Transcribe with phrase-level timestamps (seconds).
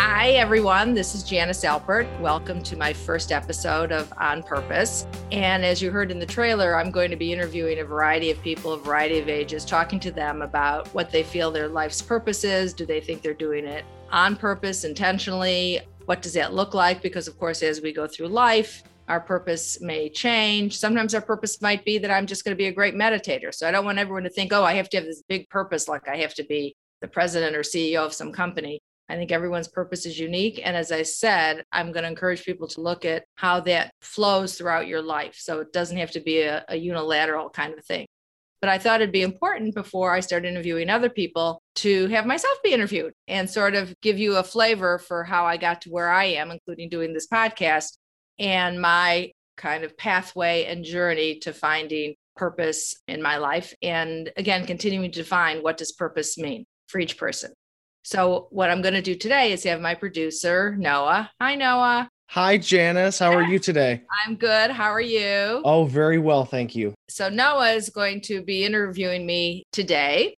[0.00, 0.94] Hi, everyone.
[0.94, 2.20] This is Janice Alpert.
[2.20, 5.08] Welcome to my first episode of On Purpose.
[5.32, 8.40] And as you heard in the trailer, I'm going to be interviewing a variety of
[8.40, 12.44] people, a variety of ages, talking to them about what they feel their life's purpose
[12.44, 12.72] is.
[12.72, 15.80] Do they think they're doing it on purpose, intentionally?
[16.04, 17.02] What does that look like?
[17.02, 20.78] Because, of course, as we go through life, our purpose may change.
[20.78, 23.52] Sometimes our purpose might be that I'm just going to be a great meditator.
[23.52, 25.88] So I don't want everyone to think, oh, I have to have this big purpose,
[25.88, 28.80] like I have to be the president or CEO of some company.
[29.08, 30.60] I think everyone's purpose is unique.
[30.62, 34.56] And as I said, I'm going to encourage people to look at how that flows
[34.56, 35.36] throughout your life.
[35.38, 38.06] So it doesn't have to be a, a, unilateral kind of thing.
[38.60, 42.56] But I thought it'd be important before I start interviewing other people to have myself
[42.62, 46.10] be interviewed and sort of give you a flavor for how I got to where
[46.10, 47.96] I am, including doing this podcast
[48.38, 53.74] and my kind of pathway and journey to finding purpose in my life.
[53.82, 57.52] And again, continuing to define what does purpose mean for each person.
[58.10, 61.30] So, what I'm going to do today is have my producer, Noah.
[61.42, 62.08] Hi, Noah.
[62.28, 63.18] Hi, Janice.
[63.18, 64.00] How are you today?
[64.24, 64.70] I'm good.
[64.70, 65.60] How are you?
[65.62, 66.46] Oh, very well.
[66.46, 66.94] Thank you.
[67.10, 70.34] So, Noah is going to be interviewing me today.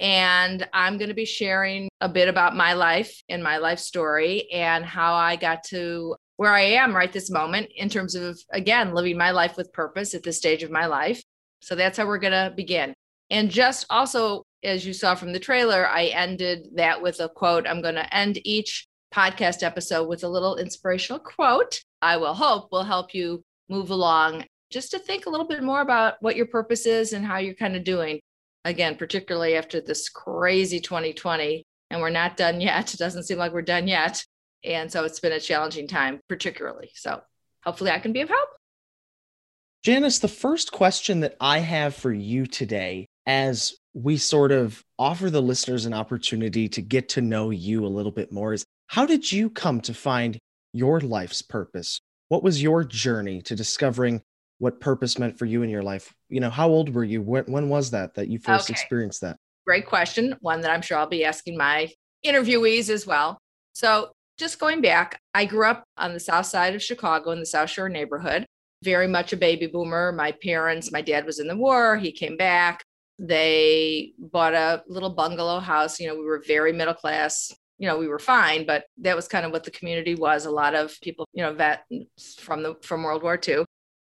[0.00, 4.50] And I'm going to be sharing a bit about my life and my life story
[4.50, 8.94] and how I got to where I am right this moment in terms of, again,
[8.94, 11.22] living my life with purpose at this stage of my life.
[11.60, 12.94] So that's how we're going to begin.
[13.30, 17.66] And just also as you saw from the trailer, I ended that with a quote.
[17.66, 21.80] I'm going to end each podcast episode with a little inspirational quote.
[22.00, 25.80] I will hope will help you move along just to think a little bit more
[25.80, 28.20] about what your purpose is and how you're kind of doing.
[28.64, 32.94] Again, particularly after this crazy 2020, and we're not done yet.
[32.94, 34.24] It doesn't seem like we're done yet.
[34.64, 36.90] And so it's been a challenging time, particularly.
[36.94, 37.20] So
[37.64, 38.48] hopefully I can be of help.
[39.82, 45.30] Janice, the first question that I have for you today as we sort of offer
[45.30, 49.06] the listeners an opportunity to get to know you a little bit more is how
[49.06, 50.38] did you come to find
[50.72, 52.00] your life's purpose?
[52.28, 54.22] What was your journey to discovering
[54.58, 56.12] what purpose meant for you in your life?
[56.28, 57.20] You know, how old were you?
[57.20, 58.72] When, when was that that you first okay.
[58.72, 59.36] experienced that?
[59.66, 60.36] Great question.
[60.40, 61.90] One that I'm sure I'll be asking my
[62.24, 63.38] interviewees as well.
[63.74, 67.46] So, just going back, I grew up on the south side of Chicago in the
[67.46, 68.46] South Shore neighborhood,
[68.82, 70.10] very much a baby boomer.
[70.10, 72.82] My parents, my dad was in the war, he came back
[73.18, 76.00] they bought a little bungalow house.
[76.00, 77.52] You know, we were very middle class.
[77.78, 80.46] You know, we were fine, but that was kind of what the community was.
[80.46, 83.64] A lot of people, you know, vets from the from World War II.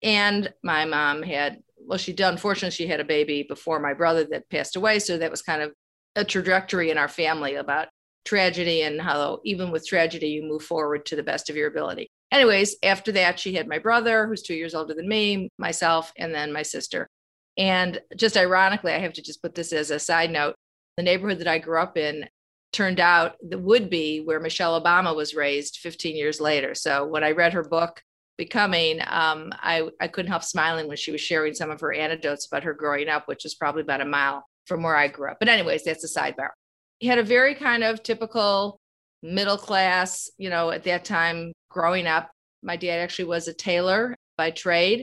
[0.02, 4.24] And my mom had, well, she did, unfortunately, she had a baby before my brother
[4.30, 4.98] that passed away.
[4.98, 5.72] So that was kind of
[6.16, 7.88] a trajectory in our family about
[8.24, 12.08] tragedy and how even with tragedy you move forward to the best of your ability
[12.30, 16.32] anyways after that she had my brother who's two years older than me myself and
[16.32, 17.08] then my sister
[17.56, 20.54] and just ironically, I have to just put this as a side note
[20.96, 22.26] the neighborhood that I grew up in
[22.72, 26.74] turned out the would be where Michelle Obama was raised 15 years later.
[26.74, 28.02] So when I read her book,
[28.38, 32.46] Becoming, um, I, I couldn't help smiling when she was sharing some of her anecdotes
[32.46, 35.36] about her growing up, which was probably about a mile from where I grew up.
[35.38, 36.48] But, anyways, that's a sidebar.
[36.98, 38.80] He had a very kind of typical
[39.22, 42.30] middle class, you know, at that time growing up.
[42.62, 45.02] My dad actually was a tailor by trade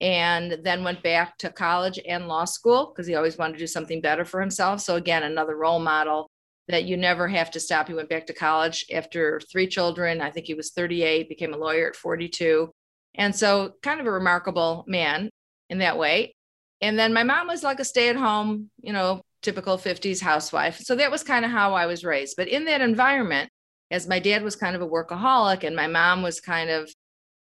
[0.00, 3.66] and then went back to college and law school because he always wanted to do
[3.66, 4.80] something better for himself.
[4.80, 6.30] So, again, another role model
[6.68, 7.88] that you never have to stop.
[7.88, 10.20] He went back to college after three children.
[10.20, 12.70] I think he was 38, became a lawyer at 42.
[13.14, 15.30] And so, kind of a remarkable man
[15.70, 16.34] in that way.
[16.82, 20.78] And then my mom was like a stay at home, you know, typical 50s housewife.
[20.78, 22.34] So, that was kind of how I was raised.
[22.36, 23.48] But in that environment,
[23.90, 26.90] as my dad was kind of a workaholic and my mom was kind of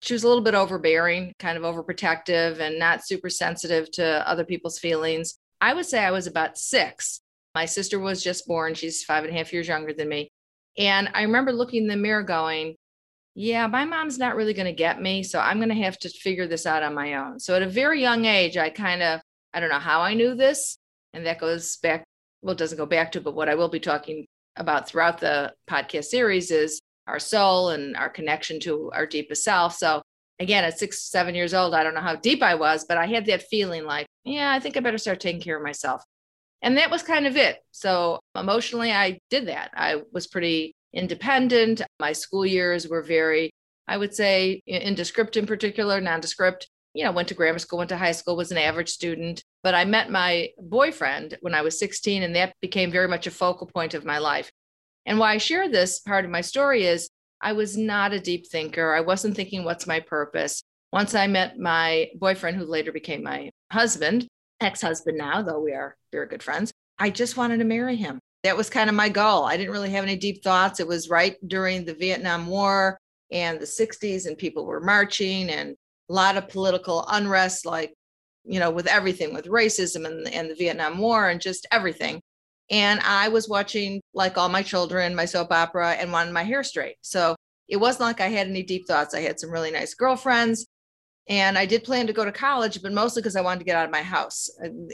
[0.01, 4.45] she was a little bit overbearing, kind of overprotective, and not super sensitive to other
[4.45, 5.37] people's feelings.
[5.61, 7.21] I would say I was about six.
[7.53, 8.73] My sister was just born.
[8.73, 10.29] She's five and a half years younger than me.
[10.77, 12.75] And I remember looking in the mirror going,
[13.33, 15.23] yeah, my mom's not really going to get me.
[15.23, 17.39] So I'm going to have to figure this out on my own.
[17.39, 19.21] So at a very young age, I kind of,
[19.53, 20.77] I don't know how I knew this.
[21.13, 22.03] And that goes back,
[22.41, 24.25] well, it doesn't go back to, but what I will be talking
[24.57, 29.75] about throughout the podcast series is our soul and our connection to our deepest self.
[29.75, 30.01] So
[30.39, 33.05] again, at six, seven years old, I don't know how deep I was, but I
[33.05, 36.03] had that feeling like, yeah, I think I better start taking care of myself.
[36.61, 37.57] And that was kind of it.
[37.71, 39.71] So emotionally, I did that.
[39.75, 41.81] I was pretty independent.
[41.99, 43.51] My school years were very,
[43.87, 46.67] I would say, indescript in particular, nondescript.
[46.93, 49.43] You know, went to grammar school, went to high school, was an average student.
[49.63, 53.31] But I met my boyfriend when I was 16, and that became very much a
[53.31, 54.49] focal point of my life.
[55.05, 57.09] And why I share this part of my story is
[57.41, 58.93] I was not a deep thinker.
[58.93, 60.63] I wasn't thinking, what's my purpose?
[60.91, 64.27] Once I met my boyfriend, who later became my husband,
[64.61, 68.19] ex husband now, though we are very good friends, I just wanted to marry him.
[68.43, 69.43] that was kind of my goal.
[69.43, 70.79] I didn't really have any deep thoughts.
[70.79, 72.99] It was right during the Vietnam War
[73.31, 75.75] and the 60s, and people were marching and
[76.09, 77.93] a lot of political unrest, like,
[78.43, 82.21] you know, with everything, with racism and, and the Vietnam War and just everything.
[82.69, 86.63] And I was watching, like all my children, my soap opera and wanted my hair
[86.63, 86.95] straight.
[87.01, 87.35] So
[87.67, 89.13] it wasn't like I had any deep thoughts.
[89.13, 90.65] I had some really nice girlfriends.
[91.27, 93.75] And I did plan to go to college, but mostly because I wanted to get
[93.75, 94.47] out of my house.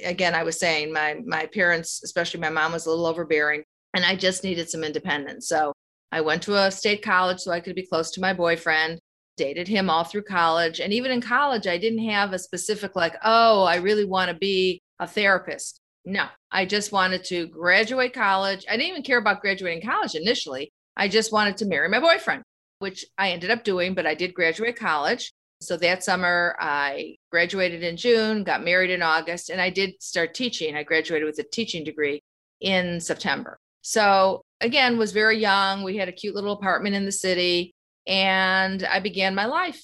[0.03, 3.63] Again, I was saying my my parents, especially my mom, was a little overbearing,
[3.94, 5.50] and I just needed some independence.
[5.50, 5.73] So
[6.13, 9.00] I went to a state college so I could be close to my boyfriend.
[9.35, 13.15] Dated him all through college, and even in college, I didn't have a specific like,
[13.25, 15.81] oh, I really want to be a therapist.
[16.03, 18.65] No, I just wanted to graduate college.
[18.68, 20.71] I didn't even care about graduating college initially.
[20.98, 22.44] I just wanted to marry my boyfriend,
[22.80, 25.31] which I ended up doing, but I did graduate college.
[25.62, 30.33] So that summer, I graduated in June, got married in August, and I did start
[30.33, 30.75] teaching.
[30.75, 32.24] I graduated with a teaching degree
[32.59, 33.59] in September.
[33.83, 35.83] So again, was very young.
[35.83, 37.74] We had a cute little apartment in the city,
[38.07, 39.83] and I began my life.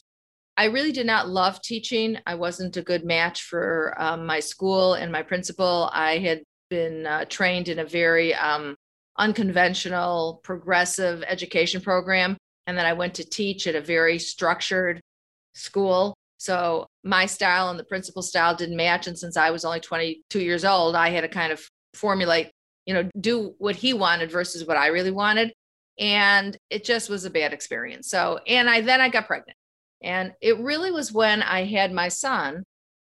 [0.58, 2.18] I really did not love teaching.
[2.26, 5.90] I wasn't a good match for um, my school and my principal.
[5.94, 8.76] I had been uh, trained in a very um,
[9.18, 12.38] unconventional, progressive education program.
[12.66, 15.00] And then I went to teach at a very structured
[15.54, 16.16] school.
[16.38, 19.06] So my style and the principal style didn't match.
[19.06, 22.50] And since I was only 22 years old, I had to kind of formulate,
[22.88, 25.54] you know, do what he wanted versus what I really wanted.
[26.00, 28.10] And it just was a bad experience.
[28.10, 29.58] So, and I then I got pregnant.
[30.02, 32.64] And it really was when I had my son,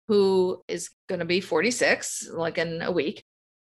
[0.08, 3.24] who is going to be 46, like in a week.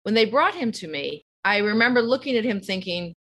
[0.03, 3.13] When they brought him to me, I remember looking at him thinking,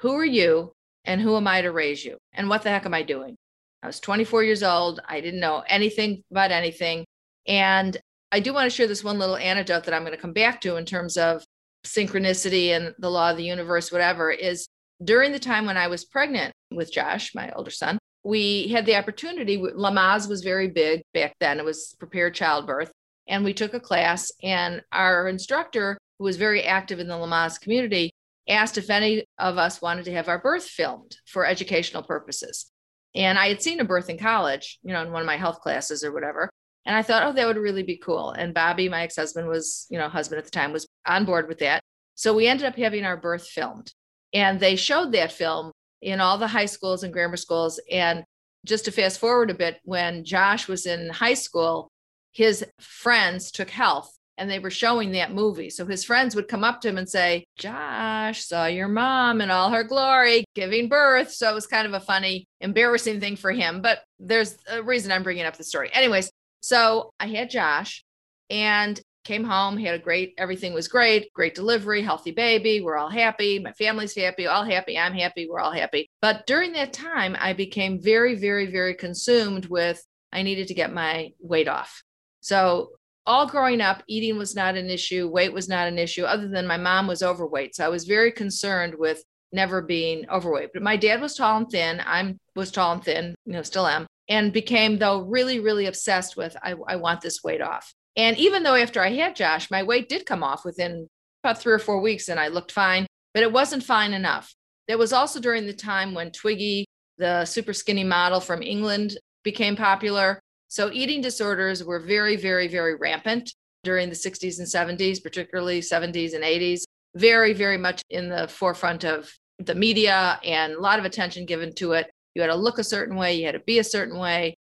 [0.00, 0.72] Who are you?
[1.04, 2.16] And who am I to raise you?
[2.32, 3.36] And what the heck am I doing?
[3.82, 5.00] I was 24 years old.
[5.06, 7.04] I didn't know anything about anything.
[7.46, 7.96] And
[8.32, 10.62] I do want to share this one little anecdote that I'm going to come back
[10.62, 11.44] to in terms of
[11.86, 14.66] synchronicity and the law of the universe, whatever, is
[15.04, 18.96] during the time when I was pregnant with Josh, my older son, we had the
[18.96, 19.58] opportunity.
[19.58, 22.90] Lamaze was very big back then, it was prepared childbirth.
[23.26, 27.58] And we took a class, and our instructor, who was very active in the Lamaze
[27.58, 28.12] community,
[28.48, 32.70] asked if any of us wanted to have our birth filmed for educational purposes.
[33.14, 35.60] And I had seen a birth in college, you know, in one of my health
[35.60, 36.50] classes or whatever.
[36.84, 38.32] And I thought, oh, that would really be cool.
[38.32, 41.48] And Bobby, my ex husband, was, you know, husband at the time, was on board
[41.48, 41.80] with that.
[42.14, 43.92] So we ended up having our birth filmed.
[44.34, 45.72] And they showed that film
[46.04, 47.80] in all the high schools and grammar schools.
[47.90, 48.24] And
[48.64, 51.88] just to fast forward a bit, when Josh was in high school,
[52.32, 55.70] his friends took health and they were showing that movie.
[55.70, 59.50] So his friends would come up to him and say, Josh saw your mom in
[59.50, 61.32] all her glory giving birth.
[61.32, 63.80] So it was kind of a funny, embarrassing thing for him.
[63.80, 65.90] But there's a reason I'm bringing up the story.
[65.92, 66.30] Anyways,
[66.60, 68.04] so I had Josh
[68.50, 72.80] and came home, had a great, everything was great, great delivery, healthy baby.
[72.80, 73.58] We're all happy.
[73.58, 74.98] My family's happy, all happy.
[74.98, 75.48] I'm happy.
[75.48, 76.08] We're all happy.
[76.20, 80.92] But during that time, I became very, very, very consumed with I needed to get
[80.92, 82.02] my weight off.
[82.40, 82.90] So
[83.26, 86.66] all growing up, eating was not an issue, weight was not an issue, other than
[86.66, 87.74] my mom was overweight.
[87.74, 89.22] So I was very concerned with
[89.52, 90.70] never being overweight.
[90.74, 92.02] But my dad was tall and thin.
[92.04, 96.36] I'm was tall and thin, you know, still am, and became though really, really obsessed
[96.36, 97.94] with I, I want this weight off.
[98.16, 101.08] And even though after I had Josh, my weight did come off within
[101.42, 104.54] about three or four weeks and I looked fine, but it wasn't fine enough.
[104.88, 106.86] That was also during the time when Twiggy,
[107.18, 110.40] the super skinny model from England, became popular.
[110.68, 113.52] So eating disorders were very, very, very rampant
[113.84, 116.82] during the 60s and 70s, particularly 70s and 80s,
[117.14, 121.72] very, very much in the forefront of the media and a lot of attention given
[121.74, 122.10] to it.
[122.34, 124.56] You had to look a certain way, you had to be a certain way.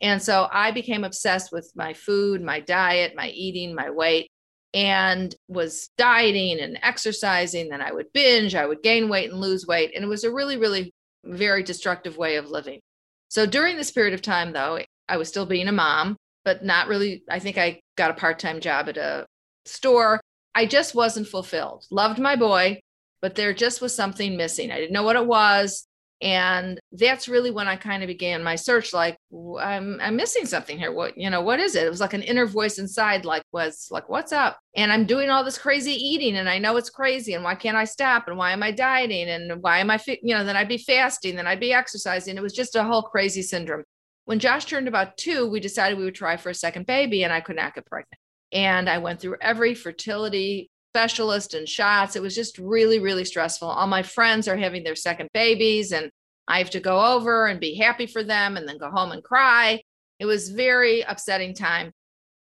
[0.00, 4.28] And so I became obsessed with my food, my diet, my eating, my weight,
[4.74, 7.68] and was dieting and exercising.
[7.68, 9.92] Then I would binge, I would gain weight and lose weight.
[9.94, 10.92] And it was a really, really
[11.24, 12.80] very destructive way of living.
[13.28, 16.88] So during this period of time, though, I was still being a mom, but not
[16.88, 17.22] really.
[17.30, 19.26] I think I got a part time job at a
[19.64, 20.20] store.
[20.54, 21.84] I just wasn't fulfilled.
[21.90, 22.80] Loved my boy,
[23.22, 24.70] but there just was something missing.
[24.70, 25.85] I didn't know what it was.
[26.22, 29.18] And that's really when I kind of began my search like,
[29.60, 30.90] I'm, I'm missing something here.
[30.92, 31.86] What, you know, what is it?
[31.86, 34.58] It was like an inner voice inside, like, was like, what's up?
[34.74, 37.34] And I'm doing all this crazy eating and I know it's crazy.
[37.34, 38.28] And why can't I stop?
[38.28, 39.28] And why am I dieting?
[39.28, 42.36] And why am I, you know, then I'd be fasting, then I'd be exercising.
[42.36, 43.84] It was just a whole crazy syndrome.
[44.24, 47.32] When Josh turned about two, we decided we would try for a second baby, and
[47.32, 48.18] I could not get pregnant.
[48.50, 52.16] And I went through every fertility specialist and shots.
[52.16, 53.68] It was just really, really stressful.
[53.68, 56.10] All my friends are having their second babies, and
[56.48, 59.22] I have to go over and be happy for them and then go home and
[59.22, 59.82] cry.
[60.18, 61.92] It was very upsetting time.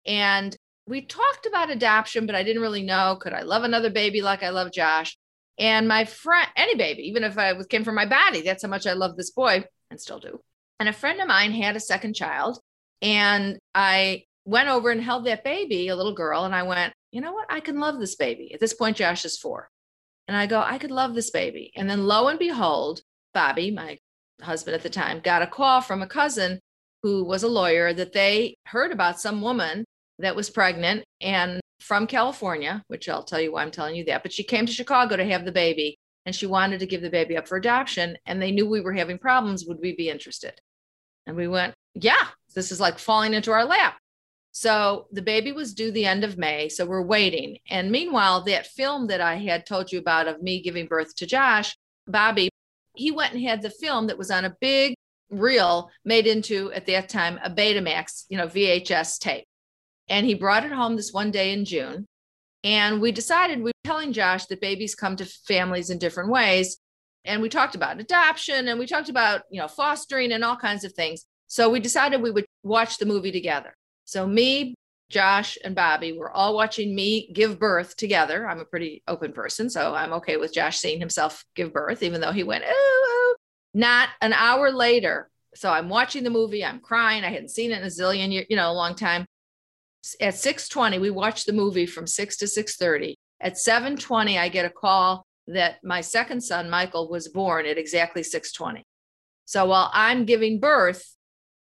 [0.07, 0.57] And
[0.87, 4.45] we talked about adoption, but I didn't really know could I love another baby like
[4.45, 5.17] I love Josh?
[5.59, 8.87] And my friend, any baby, even if I came from my body, that's how much
[8.87, 10.39] I love this boy and still do.
[10.79, 12.61] And a friend of mine had a second child.
[13.03, 17.21] And I went over and held that baby, a little girl, and I went, you
[17.21, 17.47] know what?
[17.49, 18.53] I can love this baby.
[18.53, 19.71] At this point, Josh is four.
[20.27, 21.71] And I go, I could love this baby.
[21.77, 23.03] And then lo and behold,
[23.33, 23.99] Bobby, my
[24.43, 26.59] husband at the time, got a call from a cousin
[27.05, 29.85] who was a lawyer that they heard about some woman
[30.19, 34.25] that was pregnant and from California, which I'll tell you why I'm telling you that.
[34.25, 37.11] But she came to Chicago to have the baby and she wanted to give the
[37.11, 38.17] baby up for adoption.
[38.27, 39.67] And they knew we were having problems.
[39.67, 40.55] Would we be interested?
[41.29, 43.99] And we went, yeah, this is like falling into our lap.
[44.57, 46.69] So the baby was due the end of May.
[46.69, 47.59] So we're waiting.
[47.69, 51.27] And meanwhile, that film that I had told you about of me giving birth to
[51.27, 52.51] Josh, Bobby,
[52.95, 54.95] he went and had the film that was on a big
[55.29, 59.45] reel made into, at that time, a Betamax, you know, VHS tape.
[60.09, 62.07] And he brought it home this one day in June.
[62.63, 66.79] And we decided we were telling Josh that babies come to families in different ways.
[67.25, 70.85] And we talked about adoption and we talked about, you know, fostering and all kinds
[70.85, 71.25] of things.
[71.49, 73.75] So we decided we would watch the movie together.
[74.05, 74.75] So me,
[75.11, 78.47] Josh, and Bobby were all watching me give birth together.
[78.47, 82.21] I'm a pretty open person, so I'm okay with Josh seeing himself give birth, even
[82.21, 83.37] though he went, oh,
[83.75, 85.31] not an hour later.
[85.55, 87.25] So I'm watching the movie, I'm crying.
[87.25, 89.27] I hadn't seen it in a zillion years, you know, a long time.
[90.21, 93.15] At 6:20, we watched the movie from 6 to 6:30.
[93.41, 98.23] At 7:20, I get a call that my second son, Michael, was born at exactly
[98.23, 98.83] 6:20.
[99.45, 101.15] So while I'm giving birth,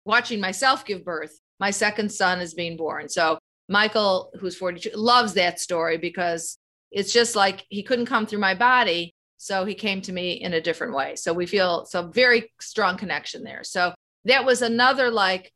[0.04, 3.08] watching myself give birth, my second son is being born.
[3.08, 3.38] So
[3.68, 6.58] Michael, who's 42, loves that story because
[6.90, 9.12] it's just like he couldn't come through my body.
[9.36, 11.16] So he came to me in a different way.
[11.16, 13.62] So we feel so very strong connection there.
[13.62, 15.52] So that was another like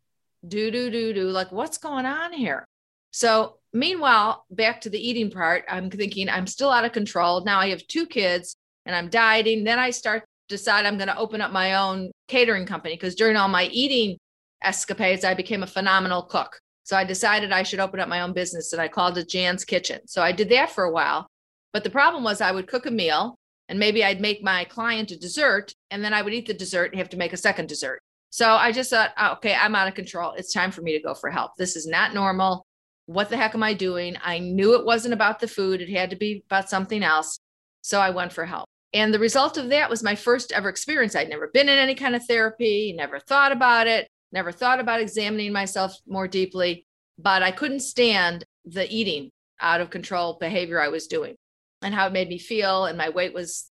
[0.46, 2.66] do, do, do, do, like what's going on here?
[3.12, 7.44] So meanwhile, back to the eating part, I'm thinking I'm still out of control.
[7.44, 9.64] Now I have two kids and I'm dieting.
[9.64, 13.36] Then I start decide I'm going to open up my own catering company because during
[13.36, 14.18] all my eating
[14.64, 16.60] escapades, I became a phenomenal cook.
[16.84, 19.64] So I decided I should open up my own business and I called it Jan's
[19.64, 20.00] Kitchen.
[20.06, 21.26] So I did that for a while.
[21.72, 23.36] But the problem was I would cook a meal
[23.68, 26.90] and maybe I'd make my client a dessert and then I would eat the dessert
[26.90, 28.00] and have to make a second dessert.
[28.30, 30.32] So I just thought, oh, okay, I'm out of control.
[30.32, 31.52] It's time for me to go for help.
[31.56, 32.66] This is not normal.
[33.06, 34.16] What the heck am I doing?
[34.22, 37.38] I knew it wasn't about the food, it had to be about something else.
[37.82, 38.66] So I went for help.
[38.94, 41.16] And the result of that was my first ever experience.
[41.16, 45.00] I'd never been in any kind of therapy, never thought about it never thought about
[45.00, 46.86] examining myself more deeply,
[47.18, 51.36] but I couldn't stand the eating out of control behavior I was doing
[51.82, 52.86] and how it made me feel.
[52.86, 53.70] And my weight was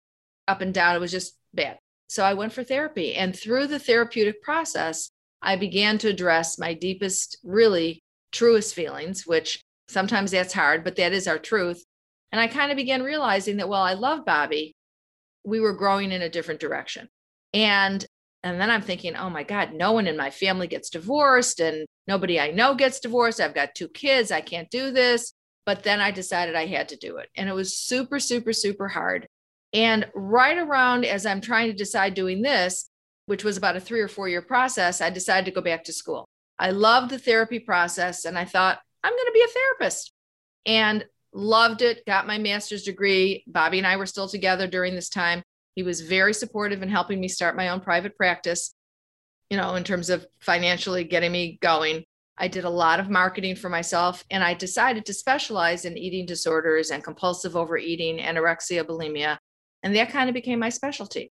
[0.46, 0.96] up and down.
[0.96, 1.78] It was just bad.
[2.08, 3.14] So I went for therapy.
[3.14, 5.10] And through the therapeutic process,
[5.42, 11.12] I began to address my deepest, really truest feelings, which sometimes that's hard, but that
[11.12, 11.84] is our truth.
[12.32, 14.74] And I kind of began realizing that while I love Bobby,
[15.44, 17.08] we were growing in a different direction.
[17.54, 18.04] And
[18.42, 21.86] and then I'm thinking, oh my God, no one in my family gets divorced and
[22.06, 23.40] nobody I know gets divorced.
[23.40, 24.30] I've got two kids.
[24.30, 25.32] I can't do this.
[25.66, 27.28] But then I decided I had to do it.
[27.36, 29.26] And it was super, super, super hard.
[29.72, 32.88] And right around as I'm trying to decide doing this,
[33.26, 35.92] which was about a three or four year process, I decided to go back to
[35.92, 36.26] school.
[36.58, 40.12] I loved the therapy process and I thought, I'm going to be a therapist.
[40.64, 41.04] And
[41.34, 43.44] loved it, got my master's degree.
[43.46, 45.42] Bobby and I were still together during this time.
[45.78, 48.74] He was very supportive in helping me start my own private practice,
[49.48, 52.02] you know, in terms of financially getting me going.
[52.36, 56.26] I did a lot of marketing for myself and I decided to specialize in eating
[56.26, 59.38] disorders and compulsive overeating, anorexia, bulimia.
[59.84, 61.30] And that kind of became my specialty.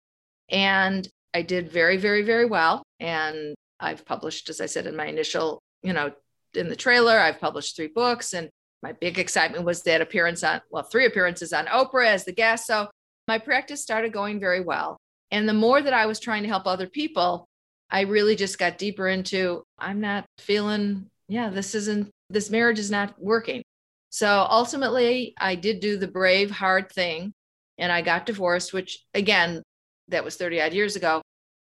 [0.48, 2.84] And I did very, very, very well.
[3.00, 6.12] And I've published, as I said in my initial, you know,
[6.54, 8.34] in the trailer, I've published three books.
[8.34, 8.50] And
[8.84, 12.68] my big excitement was that appearance on, well, three appearances on Oprah as the guest.
[12.68, 12.86] So
[13.28, 14.96] my practice started going very well.
[15.30, 17.46] And the more that I was trying to help other people,
[17.90, 22.90] I really just got deeper into I'm not feeling, yeah, this isn't, this marriage is
[22.90, 23.62] not working.
[24.10, 27.32] So ultimately, I did do the brave, hard thing
[27.76, 29.62] and I got divorced, which again,
[30.08, 31.20] that was 30 odd years ago.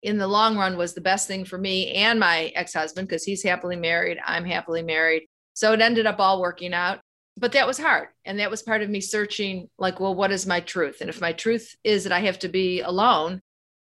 [0.02, 3.24] In the long run, was the best thing for me and my ex husband because
[3.24, 4.18] he's happily married.
[4.24, 5.26] I'm happily married.
[5.54, 7.00] So it ended up all working out
[7.36, 8.08] but that was hard.
[8.24, 11.00] And that was part of me searching like well what is my truth?
[11.00, 13.40] And if my truth is that i have to be alone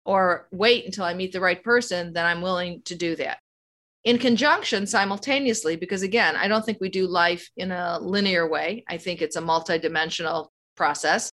[0.06, 3.40] or wait until i meet the right person then i'm willing to do that.
[4.04, 8.84] In conjunction simultaneously because again i don't think we do life in a linear way.
[8.88, 11.32] I think it's a multidimensional process.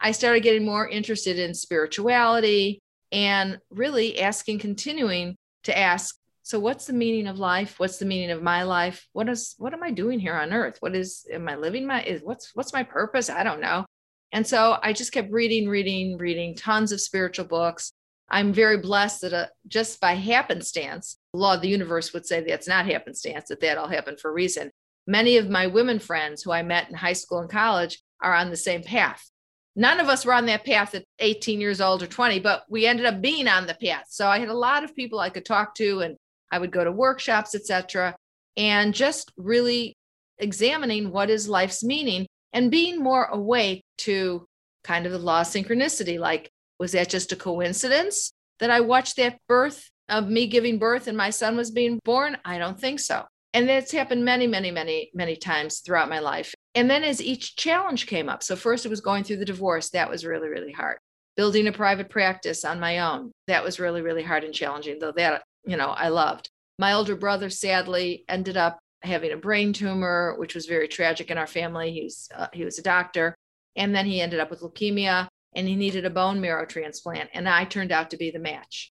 [0.00, 6.16] I started getting more interested in spirituality and really asking continuing to ask
[6.48, 9.74] so what's the meaning of life what's the meaning of my life what is what
[9.74, 12.72] am i doing here on earth what is am i living my is what's what's
[12.72, 13.84] my purpose i don't know
[14.32, 17.92] And so I just kept reading, reading, reading tons of spiritual books.
[18.30, 22.42] I'm very blessed that uh, just by happenstance, the law of the universe would say
[22.42, 24.70] that's not happenstance, that that all happened for a reason.
[25.06, 28.50] Many of my women friends who I met in high school and college are on
[28.50, 29.30] the same path.
[29.74, 32.84] None of us were on that path at 18 years old or 20, but we
[32.84, 34.06] ended up being on the path.
[34.10, 36.16] So I had a lot of people I could talk to, and
[36.50, 38.16] I would go to workshops, etc.,
[38.56, 39.94] and just really
[40.38, 44.46] examining what is life's meaning and being more awake to
[44.84, 46.18] kind of the law of synchronicity.
[46.18, 51.06] Like, was that just a coincidence that I watched that birth of me giving birth
[51.06, 52.38] and my son was being born?
[52.44, 53.24] I don't think so.
[53.54, 56.54] And that's happened many, many, many, many times throughout my life.
[56.74, 59.90] And then as each challenge came up, so first it was going through the divorce,
[59.90, 60.98] that was really, really hard.
[61.36, 65.12] Building a private practice on my own, that was really, really hard and challenging, though
[65.12, 66.50] that, you know, I loved.
[66.78, 71.38] My older brother sadly ended up having a brain tumor, which was very tragic in
[71.38, 71.92] our family.
[71.92, 73.34] He was, uh, he was a doctor.
[73.76, 77.30] And then he ended up with leukemia and he needed a bone marrow transplant.
[77.32, 78.92] And I turned out to be the match.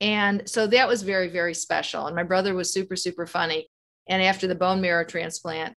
[0.00, 2.06] And so that was very, very special.
[2.06, 3.68] And my brother was super, super funny.
[4.08, 5.74] And after the bone marrow transplant,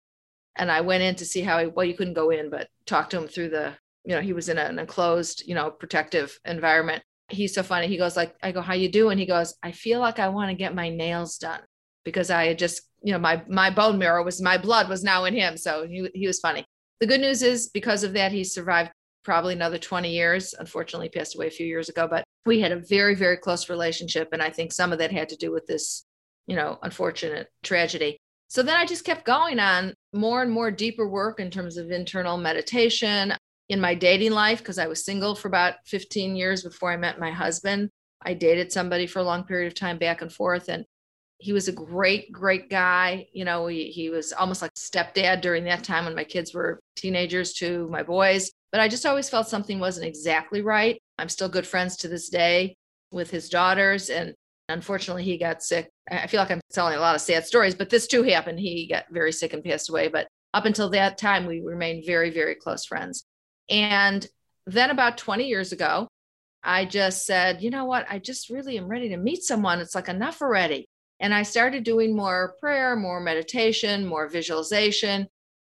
[0.55, 3.09] and I went in to see how he, well, you couldn't go in, but talk
[3.11, 3.73] to him through the,
[4.03, 7.01] you know, he was in an enclosed, you know, protective environment.
[7.29, 7.87] He's so funny.
[7.87, 9.17] He goes like, I go, how you doing?
[9.17, 11.61] He goes, I feel like I want to get my nails done
[12.03, 15.25] because I had just, you know, my my bone marrow was my blood was now
[15.25, 15.57] in him.
[15.57, 16.65] So he, he was funny.
[16.99, 18.91] The good news is because of that, he survived
[19.23, 20.53] probably another 20 years.
[20.57, 24.29] Unfortunately, passed away a few years ago, but we had a very, very close relationship.
[24.31, 26.05] And I think some of that had to do with this,
[26.47, 28.17] you know, unfortunate tragedy.
[28.47, 31.91] So then I just kept going on more and more deeper work in terms of
[31.91, 33.33] internal meditation
[33.69, 37.19] in my dating life because I was single for about 15 years before I met
[37.19, 37.89] my husband.
[38.21, 40.67] I dated somebody for a long period of time back and forth.
[40.67, 40.85] And
[41.37, 43.27] he was a great, great guy.
[43.31, 46.81] You know, he, he was almost like stepdad during that time when my kids were
[46.95, 48.51] teenagers to my boys.
[48.71, 51.01] But I just always felt something wasn't exactly right.
[51.17, 52.75] I'm still good friends to this day
[53.11, 54.09] with his daughters.
[54.09, 54.33] And
[54.67, 55.89] unfortunately, he got sick.
[56.11, 58.59] I feel like I'm telling a lot of sad stories, but this too happened.
[58.59, 60.07] He got very sick and passed away.
[60.09, 63.25] But up until that time, we remained very, very close friends.
[63.69, 64.25] And
[64.65, 66.07] then about 20 years ago,
[66.63, 68.05] I just said, you know what?
[68.09, 69.79] I just really am ready to meet someone.
[69.79, 70.87] It's like enough already.
[71.19, 75.27] And I started doing more prayer, more meditation, more visualization.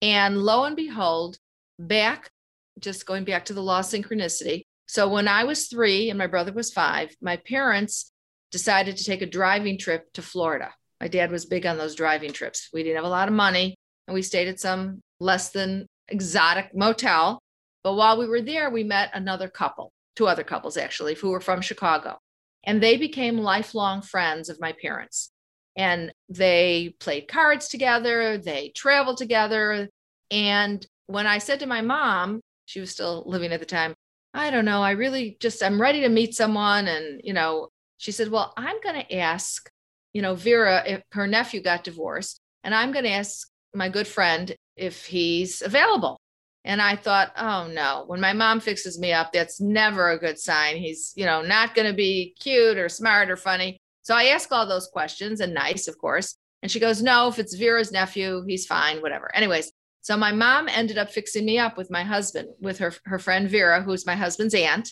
[0.03, 1.39] And lo and behold,
[1.79, 2.31] back,
[2.79, 4.63] just going back to the law of synchronicity.
[4.87, 8.13] So when I was three and my brother was five, my parents
[8.51, 10.73] decided to take a driving trip to Florida.
[11.01, 12.69] My dad was big on those driving trips.
[12.73, 13.77] We didn't have a lot of money
[14.07, 17.41] and we stayed at some less than exotic motel.
[17.85, 21.41] But while we were there, we met another couple, two other couples actually, who were
[21.41, 22.19] from Chicago.
[22.65, 25.31] And they became lifelong friends of my parents
[25.77, 29.89] and they played cards together, they traveled together.
[30.31, 33.95] And when I said to my mom, she was still living at the time,
[34.33, 36.87] I don't know, I really just, I'm ready to meet someone.
[36.89, 37.69] And, you know,
[37.99, 39.69] she said, Well, I'm going to ask,
[40.13, 44.07] you know, Vera, if her nephew got divorced, and I'm going to ask my good
[44.07, 46.19] friend if he's available.
[46.65, 50.39] And I thought, oh no, when my mom fixes me up, that's never a good
[50.39, 50.77] sign.
[50.77, 53.79] He's, you know, not going to be cute or smart or funny.
[54.03, 56.37] So I ask all those questions and nice, of course.
[56.63, 59.35] And she goes, No, if it's Vera's nephew, he's fine, whatever.
[59.35, 63.19] Anyways, so my mom ended up fixing me up with my husband, with her, her
[63.19, 64.91] friend Vera, who's my husband's aunt.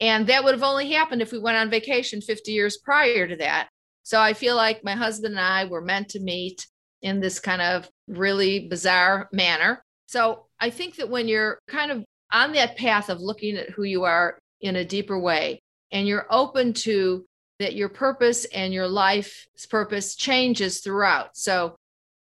[0.00, 3.36] And that would have only happened if we went on vacation 50 years prior to
[3.36, 3.68] that.
[4.02, 6.66] So I feel like my husband and I were meant to meet
[7.02, 9.84] in this kind of really bizarre manner.
[10.06, 13.84] So I think that when you're kind of on that path of looking at who
[13.84, 15.60] you are in a deeper way
[15.92, 17.24] and you're open to
[17.58, 21.36] that your purpose and your life's purpose changes throughout.
[21.36, 21.76] So,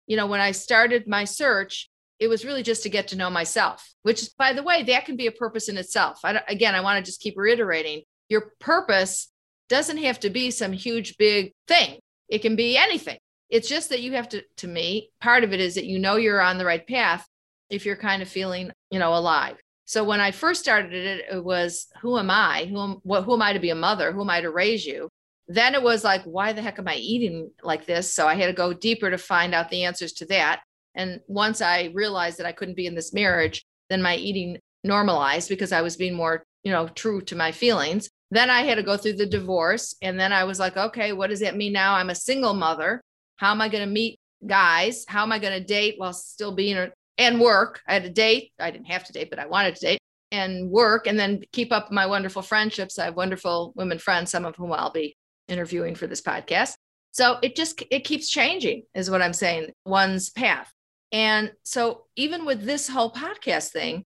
[0.06, 3.30] you know, when I started my search, it was really just to get to know
[3.30, 6.20] myself, which, by the way, that can be a purpose in itself.
[6.24, 9.30] I, again, I want to just keep reiterating your purpose
[9.70, 13.18] doesn't have to be some huge, big thing, it can be anything.
[13.50, 16.16] It's just that you have to, to me, part of it is that you know
[16.16, 17.28] you're on the right path
[17.74, 19.58] if you're kind of feeling, you know, alive.
[19.86, 22.66] So when I first started it, it was who am I?
[22.66, 24.12] Who am, what, who am I to be a mother?
[24.12, 25.10] Who am I to raise you?
[25.48, 28.14] then it was like, why the heck am I eating like this?
[28.14, 30.62] So I had to go deeper to find out the answers to that.
[30.96, 35.50] And once I realized that I couldn't be in this marriage, then my eating normalized
[35.50, 38.10] because I was being more, you know, true to my feelings.
[38.32, 39.96] Then I had to go through the divorce.
[40.02, 41.96] And then I was like, okay, what does that mean now?
[41.96, 43.02] I'm a single mother.
[43.36, 45.06] How am I going to meet guys?
[45.08, 46.78] How am I going to date while still being
[47.18, 47.82] and work?
[47.88, 48.52] I had a date.
[48.60, 50.00] I didn't have to date, but I wanted to date
[50.32, 52.98] and work and then keep up my wonderful friendships.
[52.98, 55.16] I have wonderful women friends, some of whom I'll be
[55.48, 56.74] interviewing for this podcast.
[57.12, 60.72] So it just it keeps changing is what I'm saying, one's path.
[61.12, 64.04] And so even with this whole podcast thing,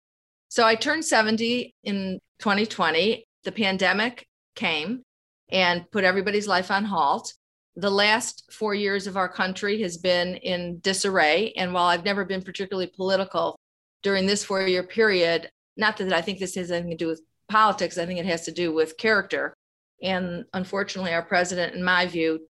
[0.54, 3.26] So I turned 70 in 2020.
[3.44, 5.02] The pandemic came
[5.50, 7.34] and put everybody's life on halt.
[7.76, 11.54] The last four years of our country has been in disarray.
[11.58, 13.58] And while I've never been particularly political
[14.04, 17.22] during this four year period, not that I think this has anything to do with
[17.50, 19.54] politics, I think it has to do with character.
[20.02, 22.48] And unfortunately, our president, in my view,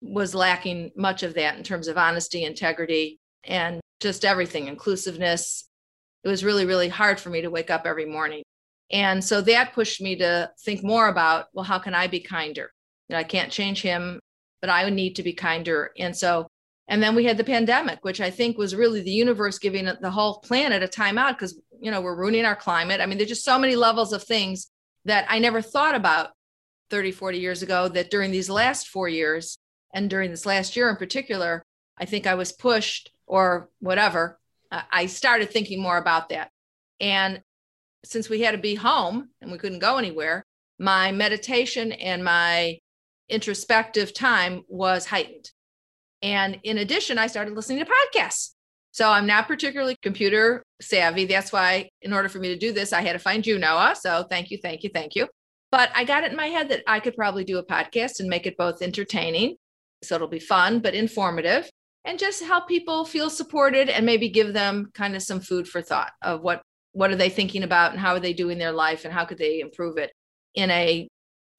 [0.00, 5.68] was lacking much of that in terms of honesty, integrity, and just everything, inclusiveness.
[6.24, 8.42] It was really, really hard for me to wake up every morning.
[8.90, 12.70] And so that pushed me to think more about, well, how can I be kinder?
[13.08, 14.20] You know, I can't change him,
[14.62, 15.90] but I would need to be kinder.
[15.98, 16.48] And so,
[16.88, 20.10] and then we had the pandemic, which I think was really the universe giving the
[20.10, 23.00] whole planet a timeout because, you know, we're ruining our climate.
[23.00, 24.70] I mean, there's just so many levels of things
[25.04, 26.30] that I never thought about
[26.90, 29.58] 30, 40 years ago that during these last four years
[29.92, 31.62] and during this last year in particular,
[31.98, 34.38] I think I was pushed or whatever.
[34.70, 36.50] I started thinking more about that.
[37.00, 37.42] And
[38.04, 40.44] since we had to be home and we couldn't go anywhere,
[40.78, 42.78] my meditation and my
[43.32, 45.50] introspective time was heightened.
[46.22, 48.50] And in addition, I started listening to podcasts.
[48.92, 51.24] So I'm not particularly computer savvy.
[51.24, 53.96] That's why, in order for me to do this, I had to find you, Noah.
[53.98, 55.28] So thank you, thank you, thank you.
[55.70, 58.28] But I got it in my head that I could probably do a podcast and
[58.28, 59.56] make it both entertaining.
[60.02, 61.70] So it'll be fun, but informative
[62.04, 65.82] and just help people feel supported and maybe give them kind of some food for
[65.82, 69.04] thought of what what are they thinking about and how are they doing their life
[69.04, 70.12] and how could they improve it
[70.54, 71.08] in a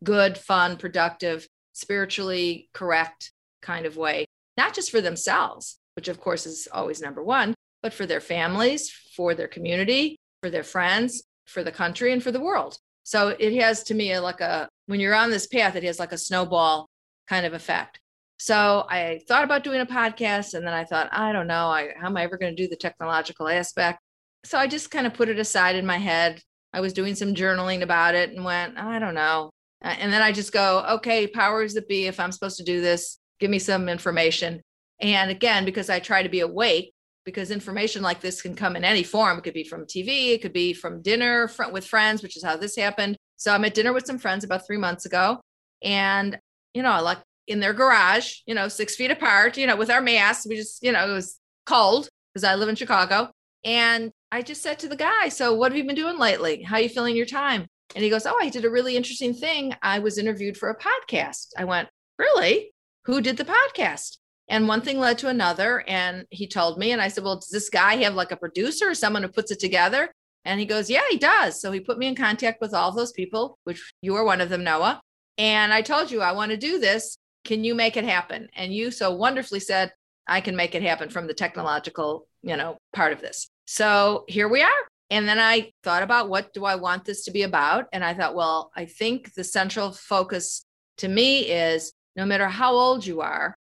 [0.04, 3.32] good fun productive spiritually correct
[3.62, 4.26] kind of way
[4.58, 8.92] not just for themselves which of course is always number one but for their families
[9.16, 13.54] for their community for their friends for the country and for the world so it
[13.60, 16.88] has to me like a when you're on this path it has like a snowball
[17.28, 18.00] kind of effect
[18.44, 21.94] so I thought about doing a podcast and then I thought, I don't know, I,
[21.98, 24.00] how am I ever going to do the technological aspect?
[24.44, 26.42] So I just kind of put it aside in my head.
[26.74, 29.50] I was doing some journaling about it and went, I don't know.
[29.84, 32.82] Uh, and then I just go, okay, powers that be, if I'm supposed to do
[32.82, 34.62] this, give me some information.
[35.02, 36.94] And again, because I try to be awake,
[37.26, 39.38] because information like this can come in any form.
[39.38, 42.58] It could be from TV, it could be from dinner with friends, which is how
[42.58, 43.18] this happened.
[43.38, 45.40] So I'm at dinner with some friends about three months ago.
[45.82, 46.38] And,
[46.74, 50.02] you know, like in their garage, you know, six feet apart, you know, with our
[50.02, 50.48] masks.
[50.48, 53.32] We just, you know, it was cold because I live in Chicago.
[53.66, 56.64] And I just said to the guy, So what have you been doing lately?
[56.64, 57.68] How are you feeling your time?
[57.96, 59.76] And he goes, Oh, I did a really interesting thing.
[59.82, 61.48] I was interviewed for a podcast.
[61.58, 62.72] I went, Really?
[63.06, 64.18] Who did the podcast?
[64.50, 65.84] And one thing led to another.
[65.88, 68.90] And he told me, and I said, Well, does this guy have like a producer
[68.90, 70.12] or someone who puts it together?
[70.46, 71.62] And he goes, Yeah, he does.
[71.62, 74.50] So he put me in contact with all those people, which you are one of
[74.50, 75.02] them, Noah.
[75.38, 78.74] And I told you I want to do this can you make it happen and
[78.74, 79.92] you so wonderfully said
[80.28, 84.48] i can make it happen from the technological you know part of this so here
[84.48, 87.86] we are and then i thought about what do i want this to be about?
[87.94, 90.66] And i thought well i think the central focus
[90.98, 93.56] to me is no matter how old you are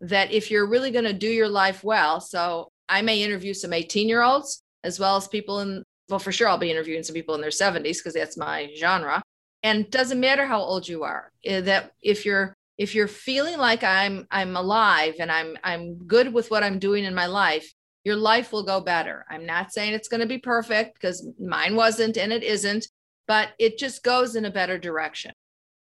[0.00, 3.72] that if you're really going to do your life well so i may interview some
[3.72, 7.14] 18 year olds as well as people in well for sure i'll be interviewing some
[7.14, 9.22] people in their 70s because that's my genre.
[9.64, 13.82] And doesn't matter how old you are eh, that if you're if you're feeling like
[13.82, 17.74] i'm i'm alive and i'm i'm good with what i'm doing in my life
[18.04, 19.24] your life will go better.
[19.28, 22.86] I'm not saying it's going to be perfect because mine wasn't and it isn't
[23.28, 25.32] but it just goes in a better direction.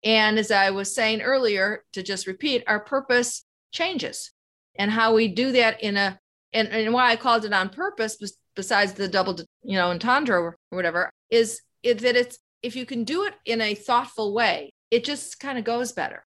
[0.03, 4.31] And as i was saying earlier to just repeat our purpose changes.
[4.75, 6.19] And how we do that in a
[6.51, 8.17] and, and why i called it on purpose
[8.55, 13.03] besides the double you know entendre or whatever is it, that it's if you can
[13.03, 16.23] do it in a thoughtful way it just kind of goes better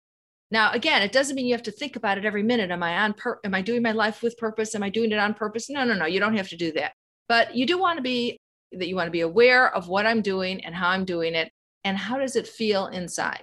[0.51, 2.71] now, again, it doesn't mean you have to think about it every minute.
[2.71, 4.75] Am I on per- am I doing my life with purpose?
[4.75, 5.69] Am I doing it on purpose?
[5.69, 6.07] No, no, no.
[6.07, 6.93] You don't have to do that.
[7.29, 8.39] But you do want to be
[8.73, 11.51] that you want to be aware of what I'm doing and how I'm doing it
[11.85, 13.43] and how does it feel inside.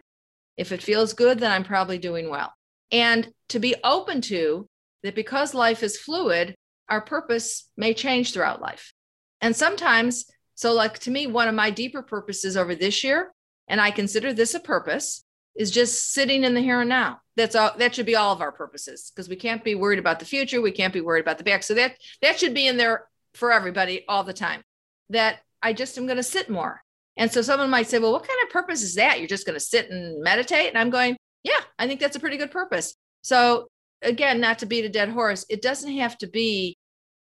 [0.58, 2.54] If it feels good, then I'm probably doing well.
[2.92, 4.68] And to be open to
[5.02, 6.56] that because life is fluid,
[6.90, 8.94] our purpose may change throughout life.
[9.42, 13.32] And sometimes, so like to me, one of my deeper purposes over this year,
[13.68, 15.23] and I consider this a purpose,
[15.56, 17.20] is just sitting in the here and now.
[17.36, 20.20] That's all that should be all of our purposes because we can't be worried about
[20.20, 20.62] the future.
[20.62, 21.64] We can't be worried about the back.
[21.64, 24.62] So that that should be in there for everybody all the time.
[25.10, 26.82] That I just am going to sit more.
[27.18, 29.20] And so someone might say, well, what kind of purpose is that?
[29.20, 30.70] You're just going to sit and meditate?
[30.70, 32.96] And I'm going, yeah, I think that's a pretty good purpose.
[33.22, 33.68] So
[34.02, 36.78] again, not to beat a dead horse, it doesn't have to be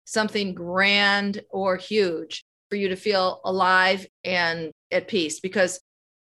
[0.06, 5.80] something grand or huge for you to feel alive and at peace because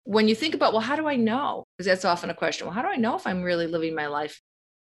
[0.04, 1.66] when you think about, well, how do I know?
[1.78, 2.68] Because that's often a question.
[2.68, 4.42] Well, how do I know if I'm really living my life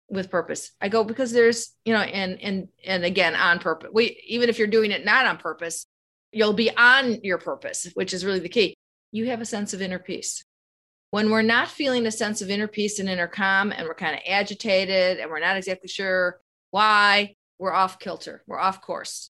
[0.10, 0.72] with purpose?
[0.82, 3.92] I go, because there's, you know, and and and again, on purpose.
[3.94, 5.86] We even if you're doing it not on purpose,
[6.32, 8.76] you'll be on your purpose, which is really the key.
[9.12, 10.44] You have a sense of inner peace.
[11.12, 14.16] When we're not feeling a sense of inner peace and inner calm, and we're kind
[14.16, 16.40] of agitated and we're not exactly sure
[16.72, 19.30] why, we're off kilter, we're off course.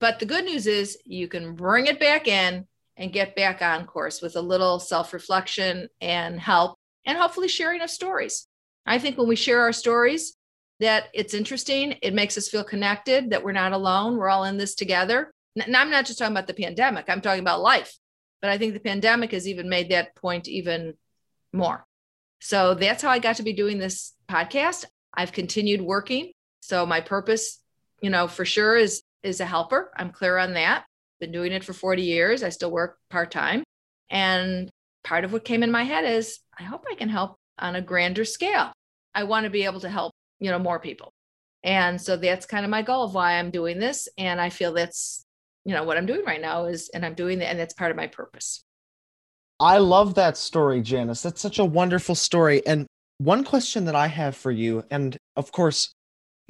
[0.00, 2.66] But the good news is you can bring it back in
[3.00, 7.80] and get back on course with a little self reflection and help, and hopefully sharing
[7.80, 8.46] of stories.
[8.86, 10.36] I think when we share our stories,
[10.80, 11.96] that it's interesting.
[12.02, 14.16] It makes us feel connected, that we're not alone.
[14.16, 15.32] We're all in this together.
[15.56, 17.96] And I'm not just talking about the pandemic, I'm talking about life.
[18.40, 20.94] But I think the pandemic has even made that point even
[21.52, 21.84] more.
[22.40, 24.86] So that's how I got to be doing this podcast.
[25.12, 26.32] I've continued working.
[26.60, 27.58] So my purpose,
[28.00, 29.90] you know, for sure is is a helper.
[29.96, 30.84] I'm clear on that.
[31.20, 32.42] Been doing it for 40 years.
[32.42, 33.62] I still work part-time.
[34.10, 34.70] And
[35.04, 37.82] part of what came in my head is I hope I can help on a
[37.82, 38.72] grander scale.
[39.14, 41.12] I want to be able to help you know more people
[41.62, 44.72] and so that's kind of my goal of why i'm doing this and i feel
[44.72, 45.24] that's
[45.64, 47.90] you know what i'm doing right now is and i'm doing that and that's part
[47.90, 48.64] of my purpose
[49.60, 52.86] i love that story janice that's such a wonderful story and
[53.18, 55.92] one question that i have for you and of course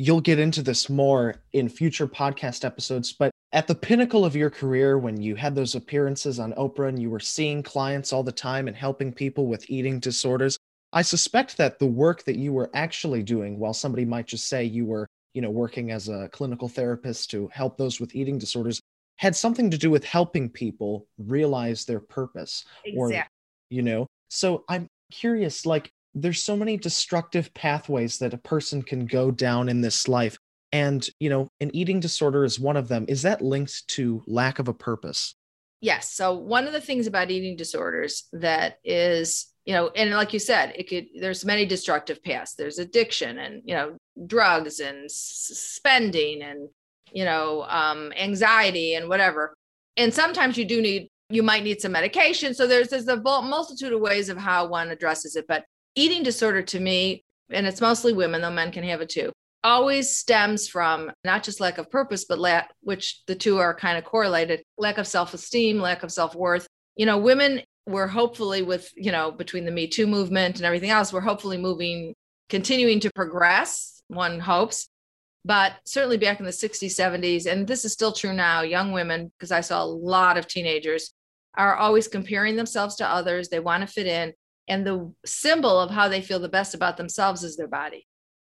[0.00, 4.50] you'll get into this more in future podcast episodes but at the pinnacle of your
[4.50, 8.32] career when you had those appearances on oprah and you were seeing clients all the
[8.32, 10.56] time and helping people with eating disorders
[10.92, 14.64] I suspect that the work that you were actually doing, while somebody might just say
[14.64, 18.80] you were, you know, working as a clinical therapist to help those with eating disorders,
[19.16, 22.64] had something to do with helping people realize their purpose.
[22.84, 23.18] Exactly.
[23.18, 23.26] Or,
[23.70, 29.06] you know, so I'm curious, like, there's so many destructive pathways that a person can
[29.06, 30.36] go down in this life.
[30.72, 33.04] And, you know, an eating disorder is one of them.
[33.08, 35.34] Is that linked to lack of a purpose?
[35.80, 36.12] Yes.
[36.12, 40.38] So, one of the things about eating disorders that is you know and like you
[40.38, 43.96] said it could there's many destructive paths there's addiction and you know
[44.26, 46.68] drugs and spending and
[47.12, 49.54] you know um, anxiety and whatever
[49.96, 53.92] and sometimes you do need you might need some medication so there's there's a multitude
[53.92, 58.12] of ways of how one addresses it but eating disorder to me and it's mostly
[58.12, 62.24] women though men can have it too always stems from not just lack of purpose
[62.24, 66.66] but lack which the two are kind of correlated lack of self-esteem lack of self-worth.
[66.96, 70.90] You know women we're hopefully with you know between the me too movement and everything
[70.90, 72.14] else we're hopefully moving
[72.48, 74.88] continuing to progress one hopes.
[75.44, 79.30] But certainly back in the 60s 70s and this is still true now young women
[79.38, 81.12] because i saw a lot of teenagers
[81.56, 83.48] are always comparing themselves to others.
[83.48, 84.32] They want to fit in
[84.68, 88.06] and the symbol of how they feel the best about themselves is their body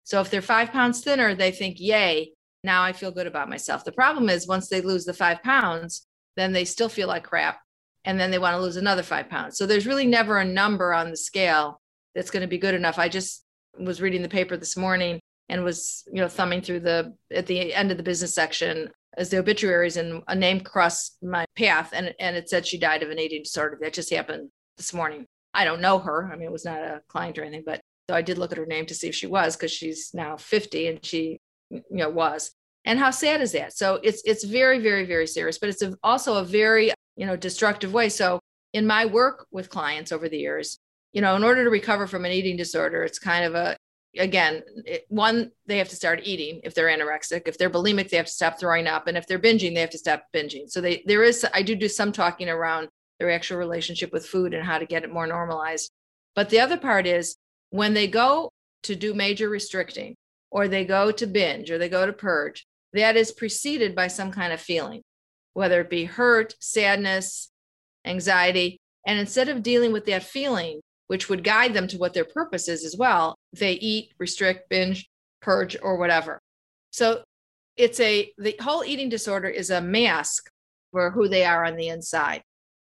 [0.04, 3.84] so if they're five pounds thinner they think yay now i feel good about myself
[3.84, 7.58] the problem is once they lose the five pounds then they still feel like crap
[8.04, 9.56] and then they want to lose another five pounds.
[9.56, 11.80] So there's really never a number on the scale
[12.14, 12.98] that's going to be good enough.
[12.98, 13.44] I just
[13.78, 17.74] was reading the paper this morning and was, you know, thumbing through the at the
[17.74, 22.14] end of the business section as the obituaries and a name crossed my path and,
[22.18, 23.78] and it said she died of an eating disorder.
[23.80, 25.26] That just happened this morning.
[25.54, 26.30] I don't know her.
[26.30, 28.58] I mean, it was not a client or anything, but so I did look at
[28.58, 31.38] her name to see if she was because she's now 50 and she,
[31.70, 32.50] you know, was.
[32.84, 33.74] And how sad is that?
[33.74, 37.36] So it's it's very, very, very serious, but it's a, also a very you know,
[37.36, 38.08] destructive way.
[38.08, 38.40] So
[38.72, 40.78] in my work with clients over the years,
[41.12, 43.76] you know, in order to recover from an eating disorder, it's kind of a
[44.16, 47.48] again, it, one, they have to start eating if they're anorexic.
[47.48, 49.08] If they're bulimic, they have to stop throwing up.
[49.08, 50.70] And if they're binging, they have to stop binging.
[50.70, 54.54] So they there is I do do some talking around their actual relationship with food
[54.54, 55.90] and how to get it more normalized.
[56.34, 57.36] But the other part is
[57.70, 58.50] when they go
[58.84, 60.14] to do major restricting
[60.50, 64.30] or they go to binge or they go to purge, that is preceded by some
[64.30, 65.02] kind of feeling
[65.54, 67.50] whether it be hurt, sadness,
[68.04, 68.78] anxiety.
[69.06, 72.68] And instead of dealing with that feeling, which would guide them to what their purpose
[72.68, 75.08] is as well, they eat, restrict, binge,
[75.40, 76.40] purge, or whatever.
[76.90, 77.22] So
[77.76, 80.50] it's a, the whole eating disorder is a mask
[80.90, 82.42] for who they are on the inside.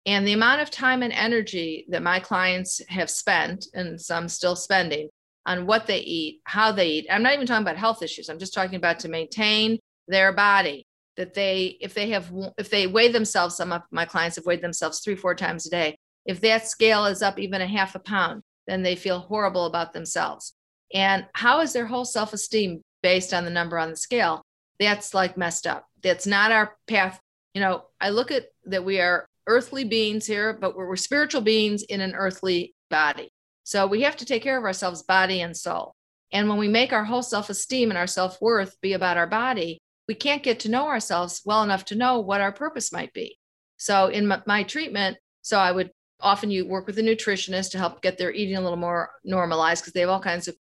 [0.09, 4.55] And the amount of time and energy that my clients have spent, and some still
[4.55, 5.09] spending,
[5.45, 7.07] on what they eat, how they eat.
[7.11, 8.27] I'm not even talking about health issues.
[8.27, 10.87] I'm just talking about to maintain their body,
[11.19, 14.61] that they if they have if they weigh themselves some of my clients have weighed
[14.61, 17.99] themselves three four times a day if that scale is up even a half a
[17.99, 20.53] pound then they feel horrible about themselves
[20.93, 24.41] and how is their whole self-esteem based on the number on the scale
[24.79, 27.19] that's like messed up that's not our path
[27.53, 31.41] you know i look at that we are earthly beings here but we're, we're spiritual
[31.41, 33.29] beings in an earthly body
[33.63, 35.93] so we have to take care of ourselves body and soul
[36.31, 40.15] and when we make our whole self-esteem and our self-worth be about our body we
[40.15, 43.37] can't get to know ourselves well enough to know what our purpose might be.
[43.77, 47.77] So in my, my treatment, so I would often you work with a nutritionist to
[47.77, 50.57] help get their eating a little more normalized because they have all kinds of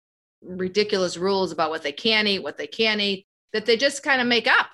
[0.42, 4.22] ridiculous rules about what they can eat, what they can't eat, that they just kind
[4.22, 4.68] of make up.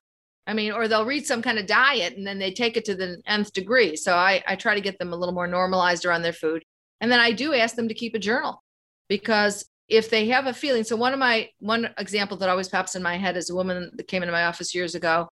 [0.49, 2.95] I mean, or they'll read some kind of diet and then they take it to
[2.95, 3.95] the nth degree.
[3.95, 6.63] So I, I try to get them a little more normalized around their food.
[6.99, 8.63] And then I do ask them to keep a journal
[9.09, 12.95] because if they have a feeling, so one of my one example that always pops
[12.95, 15.27] in my head is a woman that came into my office years ago,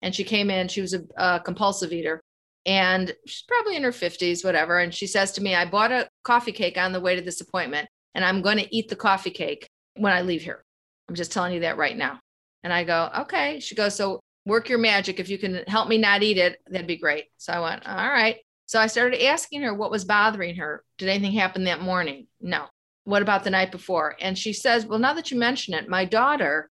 [0.00, 2.20] and she came in, she was a, a compulsive eater,
[2.66, 4.78] and she's probably in her 50s, whatever.
[4.78, 7.40] And she says to me, I bought a coffee cake on the way to this
[7.40, 10.62] appointment, and I'm going to eat the coffee cake when I leave here.
[11.08, 12.20] I'm just telling you that right now.
[12.64, 13.60] And I go, okay.
[13.60, 15.20] She goes, so work your magic.
[15.20, 17.26] If you can help me not eat it, that'd be great.
[17.36, 18.36] So I went, all right.
[18.66, 20.84] So I started asking her what was bothering her.
[20.98, 22.26] Did anything happen that morning?
[22.40, 22.66] No.
[23.04, 24.16] What about the night before?
[24.20, 26.70] And she says, Well, now that you mention it, my daughter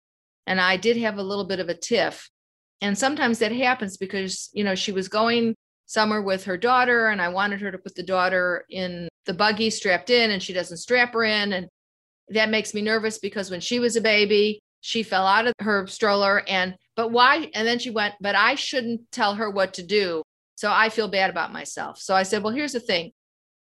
[0.45, 2.30] and I did have a little bit of a tiff.
[2.82, 5.56] And sometimes that happens because, you know, she was going
[5.88, 9.69] somewhere with her daughter and I wanted her to put the daughter in the buggy
[9.69, 11.53] strapped in and she doesn't strap her in.
[11.53, 11.67] And
[12.30, 15.88] that makes me nervous because when she was a baby, she fell out of her
[15.88, 17.49] stroller and, but why?
[17.53, 20.23] And then she went, but I shouldn't tell her what to do.
[20.55, 21.99] So I feel bad about myself.
[21.99, 23.12] So I said, well, here's the thing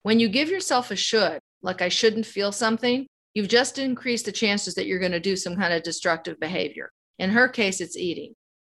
[0.04, 4.32] when you give yourself a should, like I shouldn't feel something, you've just increased the
[4.32, 6.92] chances that you're going to do some kind of destructive behavior.
[7.18, 8.34] In her case, it's eating.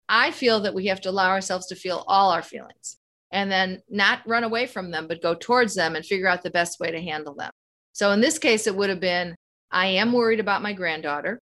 [0.09, 2.97] I feel that we have to allow ourselves to feel all our feelings
[3.33, 6.51] and then not run away from them, but go towards them and figure out the
[6.51, 7.51] best way to handle them.
[7.93, 9.35] So in this case, it would have been
[9.71, 11.41] I am worried about my granddaughter.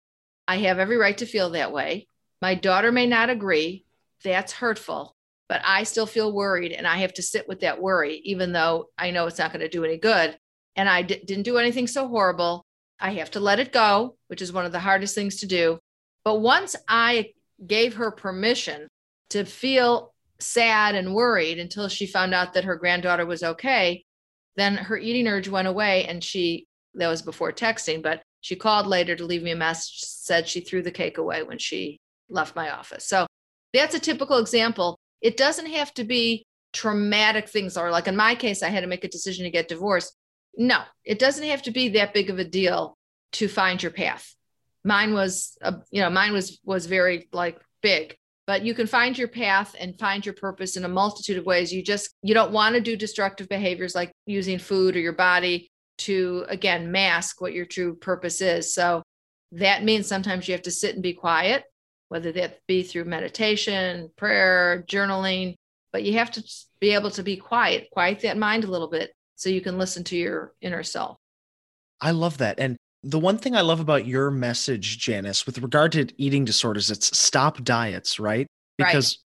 [0.46, 2.09] I have every right to feel that way.
[2.42, 3.86] My daughter may not agree.
[4.24, 5.16] That's hurtful,
[5.48, 8.90] but I still feel worried and I have to sit with that worry, even though
[8.98, 10.38] I know it's not going to do any good
[10.76, 12.66] and I d- didn't do anything so horrible.
[13.00, 15.80] I have to let it go, which is one of the hardest things to do.
[16.24, 17.32] But once I
[17.66, 18.88] gave her permission
[19.32, 24.04] to feel sad and worried until she found out that her granddaughter was okay,
[24.56, 26.06] then her eating urge went away.
[26.06, 30.00] And she, that was before texting, but she called later to leave me a message,
[30.00, 32.00] said she threw the cake away when she
[32.30, 33.06] left my office.
[33.06, 33.28] So
[33.74, 34.98] that's a typical example.
[35.22, 38.88] It doesn't have to be traumatic things, or like in my case, I had to
[38.88, 40.16] make a decision to get divorced.
[40.56, 42.98] No, it doesn't have to be that big of a deal
[43.34, 44.34] to find your path.
[44.84, 48.16] Mine was, a, you know, mine was was very like big,
[48.48, 51.74] but you can find your path and find your purpose in a multitude of ways.
[51.74, 55.70] You just you don't want to do destructive behaviors like using food or your body
[56.00, 58.74] to again mask what your true purpose is.
[58.74, 59.04] So
[59.52, 61.64] that means sometimes you have to sit and be quiet,
[62.10, 65.56] whether that be through meditation, prayer, journaling,
[65.92, 66.44] but you have to
[66.80, 70.04] be able to be quiet, quiet that mind a little bit so you can listen
[70.04, 71.18] to your inner self.
[72.02, 72.60] I love that.
[72.60, 76.92] And the one thing I love about your message, Janice, with regard to eating disorders,
[76.92, 78.48] it's stop diets, right?
[78.78, 79.18] Because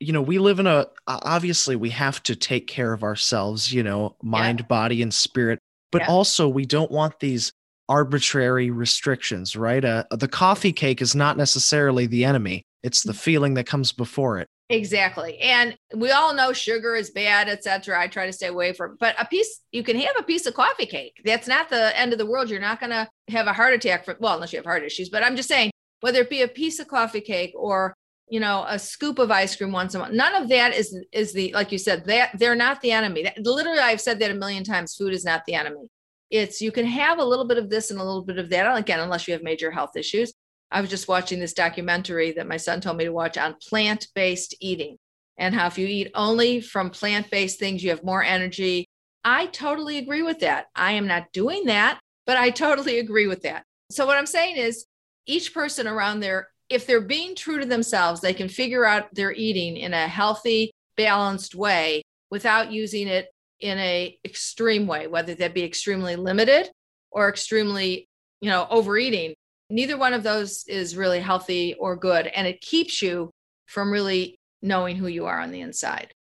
[0.00, 0.06] right.
[0.06, 3.82] you know, we live in a obviously we have to take care of ourselves, you
[3.82, 4.66] know, mind, yeah.
[4.66, 5.58] body, and spirit.
[5.92, 6.08] But yeah.
[6.08, 7.52] also we don't want these
[7.90, 9.84] arbitrary restrictions, right?
[9.84, 12.62] Uh, the coffee cake is not necessarily the enemy.
[12.84, 13.20] It's the mm.
[13.20, 14.46] feeling that comes before it.
[14.68, 15.36] Exactly.
[15.38, 18.00] And we all know sugar is bad, etc.
[18.00, 20.54] I try to stay away from, but a piece, you can have a piece of
[20.54, 21.20] coffee cake.
[21.24, 22.48] That's not the end of the world.
[22.48, 25.08] You're not going to have a heart attack for, well, unless you have heart issues,
[25.08, 27.92] but I'm just saying, whether it be a piece of coffee cake or,
[28.28, 31.32] you know, a scoop of ice cream once a month, none of that is, is
[31.32, 33.24] the, like you said, that they're not the enemy.
[33.24, 34.94] That, literally, I've said that a million times.
[34.94, 35.88] Food is not the enemy.
[36.30, 38.76] It's, you can have a little bit of this and a little bit of that.
[38.76, 40.32] Again, unless you have major health issues
[40.70, 44.06] I was just watching this documentary that my son told me to watch on plant
[44.14, 44.98] based eating
[45.36, 48.86] and how if you eat only from plant based things, you have more energy.
[49.24, 50.66] I totally agree with that.
[50.74, 53.64] I am not doing that, but I totally agree with that.
[53.90, 54.86] So, what I'm saying is,
[55.26, 59.32] each person around there, if they're being true to themselves, they can figure out their
[59.32, 63.26] eating in a healthy, balanced way without using it
[63.60, 66.70] in a extreme way, whether that be extremely limited
[67.10, 68.08] or extremely,
[68.40, 69.34] you know, overeating
[69.70, 72.26] neither one of those is really healthy or good.
[72.26, 73.30] And it keeps you
[73.66, 76.12] from really knowing who you are on the inside.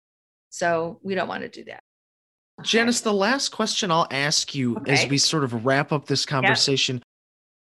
[0.50, 1.80] So we don't want to do that.
[2.62, 4.92] Janice, the last question I'll ask you okay.
[4.92, 7.02] as we sort of wrap up this conversation yep.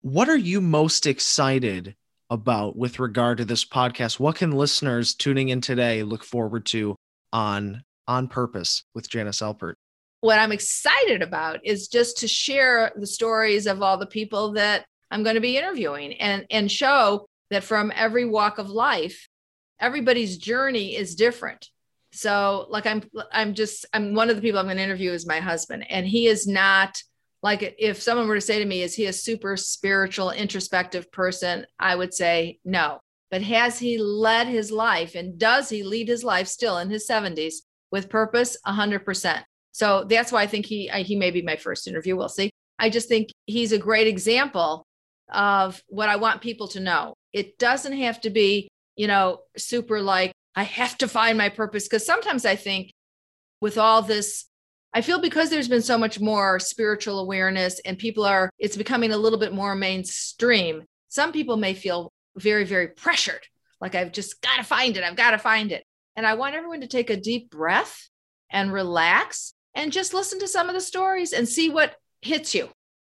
[0.02, 1.96] what are you most excited
[2.28, 4.20] about with regard to this podcast?
[4.20, 6.96] What can listeners tuning in today look forward to
[7.32, 9.74] on on purpose with Janice Alpert?
[10.20, 14.84] What I'm excited about is just to share the stories of all the people that
[15.10, 19.28] I'm going to be interviewing and and show that from every walk of life,
[19.80, 21.68] everybody's journey is different.
[22.12, 25.26] So like I'm I'm just I'm one of the people I'm going to interview is
[25.26, 27.02] my husband and he is not
[27.42, 31.66] like if someone were to say to me is he a super spiritual introspective person
[31.78, 33.00] I would say no
[33.30, 37.08] but has he led his life and does he lead his life still in his
[37.08, 37.54] 70s
[37.92, 42.16] with purpose 100% so that's why I think he he may be my first interview
[42.16, 42.50] we'll see
[42.82, 44.84] I just think he's a great example
[45.32, 47.14] of what I want people to know.
[47.32, 51.84] It doesn't have to be, you know, super like I have to find my purpose.
[51.84, 52.90] Because sometimes I think
[53.60, 54.46] with all this,
[54.92, 59.12] I feel because there's been so much more spiritual awareness and people are, it's becoming
[59.12, 60.82] a little bit more mainstream.
[61.08, 63.46] Some people may feel very, very pressured.
[63.80, 65.04] Like I've just got to find it.
[65.04, 65.84] I've got to find it.
[66.16, 68.08] And I want everyone to take a deep breath
[68.50, 72.68] and relax and just listen to some of the stories and see what hits you.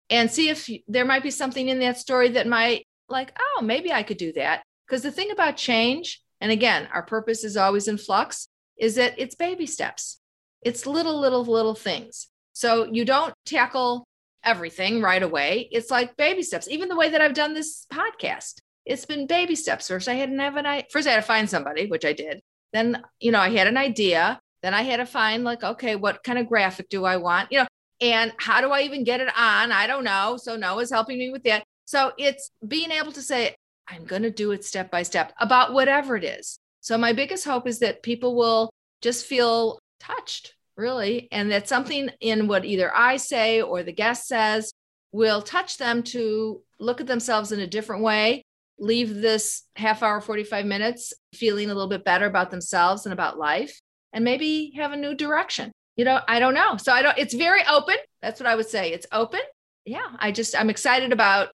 [0.09, 3.91] And see if there might be something in that story that might like oh maybe
[3.91, 4.63] i could do that.
[4.85, 9.15] Because the thing about change and again our purpose is always in flux is that
[9.17, 10.19] it's baby steps.
[10.61, 12.27] It's little little little things.
[12.53, 14.07] So you don't tackle
[14.43, 15.67] everything right away.
[15.71, 16.67] It's like baby steps.
[16.69, 19.87] Even the way that i've done this podcast it's been baby steps.
[19.87, 22.41] First i had to have an first i had to find somebody which i did
[22.73, 26.23] then you know i had an idea then I had to find like, okay, what
[26.23, 27.51] kind of graphic do I want?
[27.51, 27.67] You know,
[28.01, 29.71] and how do I even get it on?
[29.71, 30.37] I don't know.
[30.41, 31.63] So Noah's helping me with that.
[31.85, 33.53] So it's being able to say,
[33.87, 36.57] I'm going to do it step by step about whatever it is.
[36.81, 38.71] So my biggest hope is that people will
[39.03, 44.27] just feel touched, really, and that something in what either I say or the guest
[44.27, 44.71] says
[45.11, 48.41] will touch them to look at themselves in a different way,
[48.77, 53.37] leave this half hour, 45 minutes feeling a little bit better about themselves and about
[53.37, 53.79] life,
[54.13, 55.71] and maybe have a new direction.
[55.95, 56.77] You know, I don't know.
[56.77, 57.95] So I don't, it's very open.
[58.21, 58.91] That's what I would say.
[58.91, 59.39] It's open.
[59.85, 60.07] Yeah.
[60.19, 61.49] I just, I'm excited about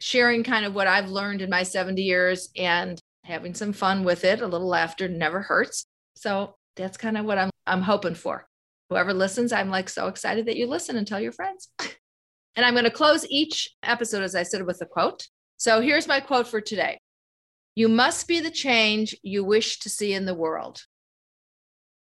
[0.00, 4.24] sharing kind of what I've learned in my 70 years and having some fun with
[4.24, 4.40] it.
[4.40, 5.86] A little laughter never hurts.
[6.16, 8.46] So that's kind of what I'm, I'm hoping for.
[8.90, 11.68] Whoever listens, I'm like so excited that you listen and tell your friends.
[12.56, 15.28] and I'm going to close each episode, as I said, with a quote.
[15.58, 17.00] So here's my quote for today
[17.74, 20.82] You must be the change you wish to see in the world.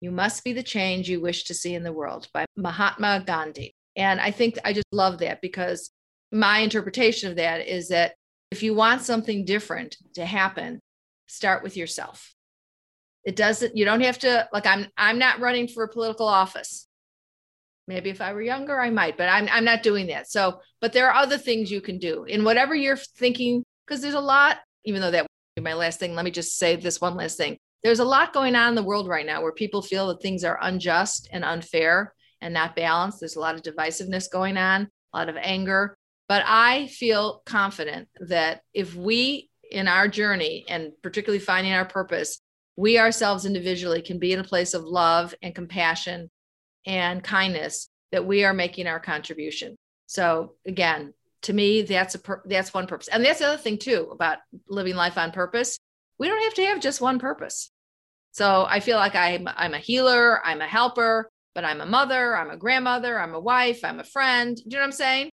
[0.01, 3.75] You must be the change you wish to see in the world by Mahatma Gandhi.
[3.95, 5.91] And I think I just love that because
[6.33, 8.15] my interpretation of that is that
[8.51, 10.81] if you want something different to happen,
[11.27, 12.35] start with yourself.
[13.25, 16.89] It doesn't, you don't have to, like, I'm, I'm not running for a political office.
[17.89, 20.31] Maybe if I were younger, I might, but I'm, I'm not doing that.
[20.31, 24.15] So, but there are other things you can do in whatever you're thinking, because there's
[24.15, 26.15] a lot, even though that would be my last thing.
[26.15, 28.83] Let me just say this one last thing there's a lot going on in the
[28.83, 33.21] world right now where people feel that things are unjust and unfair and not balanced.
[33.21, 35.97] There's a lot of divisiveness going on, a lot of anger.
[36.29, 42.41] But I feel confident that if we, in our journey, and particularly finding our purpose,
[42.77, 46.31] we ourselves individually can be in a place of love and compassion
[46.87, 49.77] and kindness, that we are making our contribution.
[50.07, 53.79] So again, to me, that's a pur- that's one purpose, and that's the other thing
[53.79, 55.79] too about living life on purpose
[56.23, 57.73] we don't have to have just one purpose.
[58.31, 62.37] So I feel like I'm I'm a healer, I'm a helper, but I'm a mother,
[62.37, 64.57] I'm a grandmother, I'm a wife, I'm a friend.
[64.57, 65.31] Do you know what I'm saying?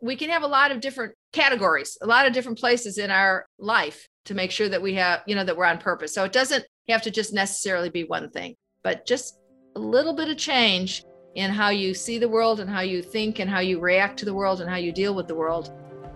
[0.00, 3.44] We can have a lot of different categories, a lot of different places in our
[3.58, 6.14] life to make sure that we have, you know, that we're on purpose.
[6.14, 9.38] So it doesn't have to just necessarily be one thing, but just
[9.76, 11.04] a little bit of change
[11.34, 14.24] in how you see the world and how you think and how you react to
[14.24, 15.72] the world and how you deal with the world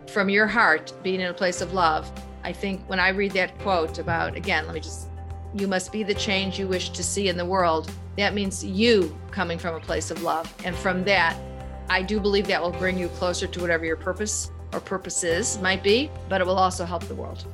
[0.08, 2.10] from your heart, being in a place of love
[2.44, 5.08] I think when I read that quote about, again, let me just,
[5.54, 9.14] you must be the change you wish to see in the world, that means you
[9.30, 10.52] coming from a place of love.
[10.64, 11.36] And from that,
[11.90, 15.82] I do believe that will bring you closer to whatever your purpose or purposes might
[15.82, 17.44] be, but it will also help the world.